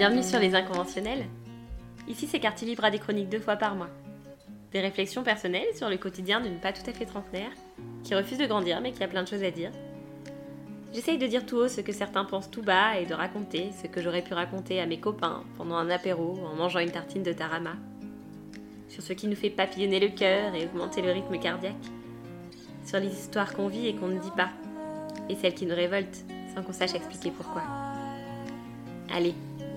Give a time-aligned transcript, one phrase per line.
[0.00, 1.26] Bienvenue sur Les Inconventionnels.
[2.08, 3.90] Ici, c'est Quartier Libre des chroniques deux fois par mois.
[4.72, 7.50] Des réflexions personnelles sur le quotidien d'une pas tout à fait trentenaire,
[8.02, 9.70] qui refuse de grandir mais qui a plein de choses à dire.
[10.94, 13.88] J'essaye de dire tout haut ce que certains pensent tout bas et de raconter ce
[13.88, 17.34] que j'aurais pu raconter à mes copains pendant un apéro en mangeant une tartine de
[17.34, 17.74] tarama.
[18.88, 21.74] Sur ce qui nous fait papillonner le cœur et augmenter le rythme cardiaque.
[22.86, 24.48] Sur les histoires qu'on vit et qu'on ne dit pas.
[25.28, 26.24] Et celles qui nous révoltent
[26.54, 27.64] sans qu'on sache expliquer pourquoi.
[29.12, 29.34] Allez,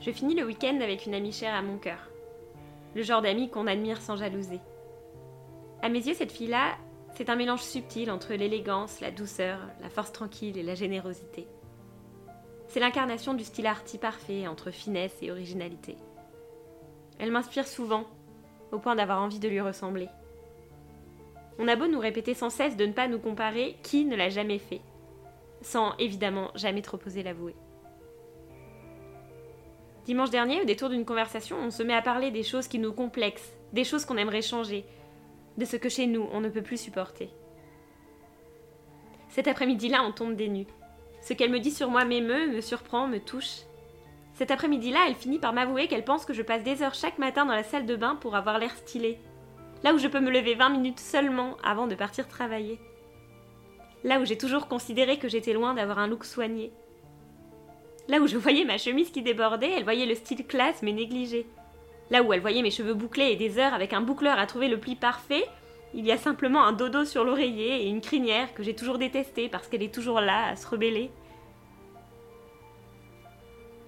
[0.00, 2.10] Je finis le week-end avec une amie chère à mon cœur.
[2.94, 4.60] Le genre d'amie qu'on admire sans jalouser.
[5.82, 6.76] À mes yeux, cette fille-là,
[7.14, 11.46] c'est un mélange subtil entre l'élégance, la douceur, la force tranquille et la générosité.
[12.68, 15.96] C'est l'incarnation du style arty parfait entre finesse et originalité.
[17.18, 18.04] Elle m'inspire souvent,
[18.72, 20.08] au point d'avoir envie de lui ressembler.
[21.58, 24.28] On a beau nous répéter sans cesse de ne pas nous comparer, qui ne l'a
[24.28, 24.82] jamais fait?
[25.62, 27.54] Sans évidemment jamais trop oser l'avouer.
[30.06, 32.92] Dimanche dernier, au détour d'une conversation, on se met à parler des choses qui nous
[32.92, 34.84] complexent, des choses qu'on aimerait changer,
[35.58, 37.28] de ce que chez nous on ne peut plus supporter.
[39.28, 40.68] Cet après-midi-là, on tombe des nues.
[41.22, 43.62] Ce qu'elle me dit sur moi m'émeut, me surprend, me touche.
[44.34, 47.44] Cet après-midi-là, elle finit par m'avouer qu'elle pense que je passe des heures chaque matin
[47.44, 49.18] dans la salle de bain pour avoir l'air stylé.
[49.82, 52.78] Là où je peux me lever 20 minutes seulement avant de partir travailler.
[54.04, 56.72] Là où j'ai toujours considéré que j'étais loin d'avoir un look soigné.
[58.08, 61.46] Là où je voyais ma chemise qui débordait, elle voyait le style classe mais négligé.
[62.10, 64.68] Là où elle voyait mes cheveux bouclés et des heures avec un boucleur à trouver
[64.68, 65.44] le pli parfait,
[65.92, 69.48] il y a simplement un dodo sur l'oreiller et une crinière que j'ai toujours détestée
[69.48, 71.10] parce qu'elle est toujours là à se rebeller.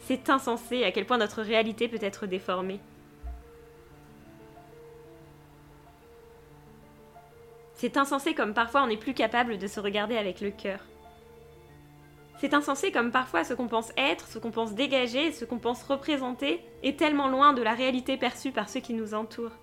[0.01, 2.81] C'est insensé à quel point notre réalité peut être déformée.
[7.75, 10.81] C'est insensé comme parfois on n'est plus capable de se regarder avec le cœur.
[12.39, 15.83] C'est insensé comme parfois ce qu'on pense être, ce qu'on pense dégager, ce qu'on pense
[15.83, 19.57] représenter est tellement loin de la réalité perçue par ceux qui nous entourent.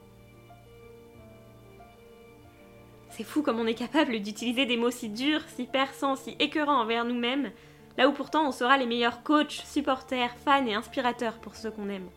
[3.12, 6.81] C'est fou comme on est capable d'utiliser des mots si durs, si perçants, si écœurants
[6.81, 7.52] envers nous-mêmes,
[7.97, 11.88] là où pourtant on sera les meilleurs coachs, supporters, fans et inspirateurs pour ceux qu'on
[11.88, 12.09] aime.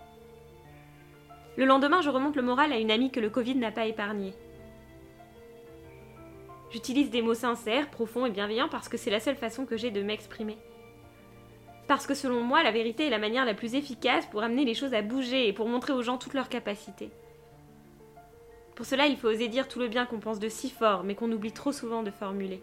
[1.56, 4.34] Le lendemain, je remonte le moral à une amie que le Covid n'a pas épargnée.
[6.70, 9.90] J'utilise des mots sincères, profonds et bienveillants parce que c'est la seule façon que j'ai
[9.90, 10.58] de m'exprimer.
[11.86, 14.74] Parce que selon moi, la vérité est la manière la plus efficace pour amener les
[14.74, 17.10] choses à bouger et pour montrer aux gens toutes leurs capacités.
[18.76, 21.14] Pour cela, il faut oser dire tout le bien qu'on pense de si fort, mais
[21.14, 22.62] qu'on oublie trop souvent de formuler.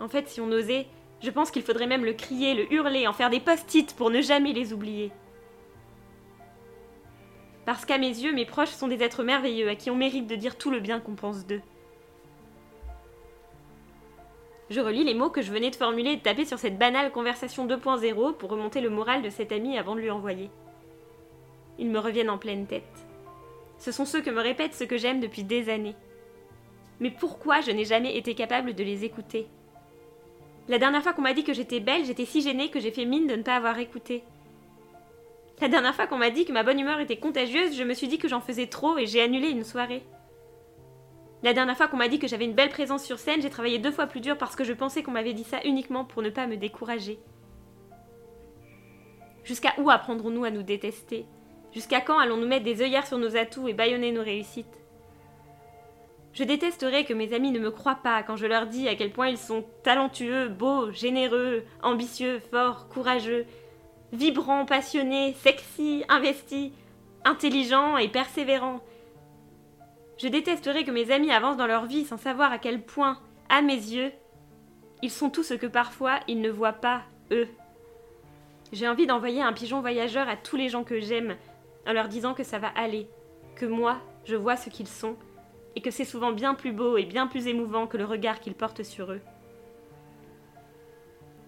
[0.00, 0.88] En fait, si on osait,
[1.22, 4.20] je pense qu'il faudrait même le crier, le hurler, en faire des post-it pour ne
[4.20, 5.12] jamais les oublier.
[7.64, 10.34] Parce qu'à mes yeux, mes proches sont des êtres merveilleux à qui on mérite de
[10.34, 11.62] dire tout le bien qu'on pense d'eux.
[14.70, 17.12] Je relis les mots que je venais de formuler et de taper sur cette banale
[17.12, 20.50] conversation 2.0 pour remonter le moral de cet ami avant de lui envoyer.
[21.78, 23.06] Ils me reviennent en pleine tête.
[23.78, 25.96] Ce sont ceux que me répètent ce que j'aime depuis des années.
[27.00, 29.46] Mais pourquoi je n'ai jamais été capable de les écouter?
[30.68, 33.04] La dernière fois qu'on m'a dit que j'étais belle, j'étais si gênée que j'ai fait
[33.04, 34.24] mine de ne pas avoir écouté.
[35.60, 38.08] La dernière fois qu'on m'a dit que ma bonne humeur était contagieuse, je me suis
[38.08, 40.02] dit que j'en faisais trop et j'ai annulé une soirée.
[41.44, 43.78] La dernière fois qu'on m'a dit que j'avais une belle présence sur scène, j'ai travaillé
[43.78, 46.30] deux fois plus dur parce que je pensais qu'on m'avait dit ça uniquement pour ne
[46.30, 47.18] pas me décourager.
[49.44, 51.26] Jusqu'à où apprendrons-nous à nous détester?
[51.74, 54.80] Jusqu'à quand allons-nous mettre des œillères sur nos atouts et bâillonner nos réussites?
[56.32, 59.12] Je détesterais que mes amis ne me croient pas quand je leur dis à quel
[59.12, 63.44] point ils sont talentueux, beaux, généreux, ambitieux, forts, courageux,
[64.14, 66.72] vibrants, passionnés, sexy, investis,
[67.26, 68.80] intelligents et persévérants.
[70.16, 73.18] Je détesterais que mes amis avancent dans leur vie sans savoir à quel point,
[73.48, 74.12] à mes yeux,
[75.02, 77.48] ils sont tout ce que parfois ils ne voient pas, eux.
[78.72, 81.36] J'ai envie d'envoyer un pigeon voyageur à tous les gens que j'aime,
[81.86, 83.08] en leur disant que ça va aller,
[83.56, 85.16] que moi, je vois ce qu'ils sont,
[85.76, 88.54] et que c'est souvent bien plus beau et bien plus émouvant que le regard qu'ils
[88.54, 89.20] portent sur eux.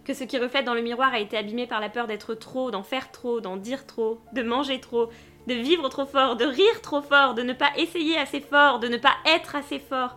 [0.05, 2.71] Que ce qui reflète dans le miroir a été abîmé par la peur d'être trop,
[2.71, 5.09] d'en faire trop, d'en dire trop, de manger trop,
[5.47, 8.89] de vivre trop fort, de rire trop fort, de ne pas essayer assez fort, de
[8.89, 10.17] ne pas être assez fort,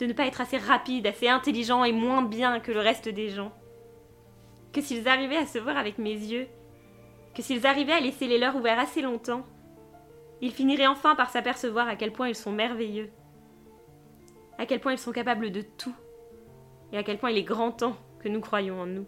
[0.00, 3.28] de ne pas être assez rapide, assez intelligent et moins bien que le reste des
[3.28, 3.52] gens.
[4.72, 6.48] Que s'ils arrivaient à se voir avec mes yeux,
[7.34, 9.44] que s'ils arrivaient à laisser les leurs ouverts assez longtemps,
[10.40, 13.10] ils finiraient enfin par s'apercevoir à quel point ils sont merveilleux,
[14.58, 15.94] à quel point ils sont capables de tout,
[16.92, 19.06] et à quel point il est grand temps que nous croyions en nous.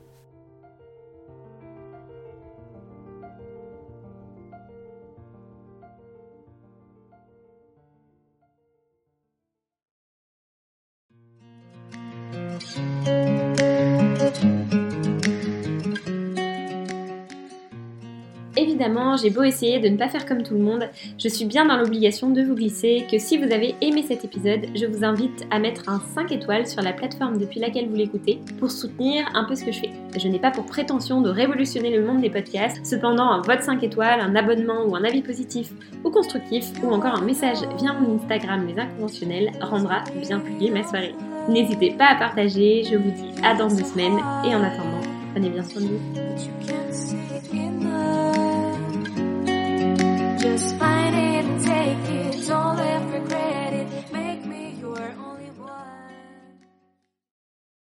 [18.58, 21.64] Évidemment, j'ai beau essayer de ne pas faire comme tout le monde, je suis bien
[21.64, 25.46] dans l'obligation de vous glisser que si vous avez aimé cet épisode, je vous invite
[25.52, 29.44] à mettre un 5 étoiles sur la plateforme depuis laquelle vous l'écoutez pour soutenir un
[29.44, 29.90] peu ce que je fais.
[30.18, 33.80] Je n'ai pas pour prétention de révolutionner le monde des podcasts, cependant un vote 5
[33.84, 35.70] étoiles, un abonnement ou un avis positif
[36.02, 40.82] ou constructif ou encore un message via mon Instagram Les Inconventionnels rendra bien plus ma
[40.82, 41.14] soirée.
[41.48, 45.00] N'hésitez pas à partager, je vous dis à dans deux semaines et en attendant,
[45.32, 45.98] prenez bien soin de vous.